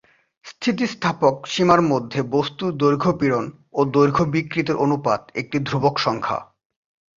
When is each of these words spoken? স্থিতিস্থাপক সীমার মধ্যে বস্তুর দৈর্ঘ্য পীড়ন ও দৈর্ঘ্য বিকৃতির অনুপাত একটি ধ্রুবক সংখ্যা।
স্থিতিস্থাপক 0.45 1.35
সীমার 1.45 1.81
মধ্যে 1.83 2.19
বস্তুর 2.31 2.71
দৈর্ঘ্য 2.77 3.11
পীড়ন 3.19 3.45
ও 3.73 3.79
দৈর্ঘ্য 3.93 4.23
বিকৃতির 4.25 4.77
অনুপাত 4.77 5.21
একটি 5.35 5.57
ধ্রুবক 5.59 5.95
সংখ্যা। 5.99 6.39